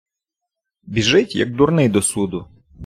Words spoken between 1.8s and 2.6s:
до суду.